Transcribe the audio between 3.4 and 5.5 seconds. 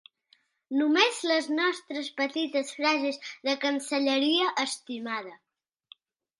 de cancelleria, estimada.